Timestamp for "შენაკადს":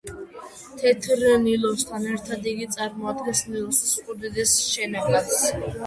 4.75-5.43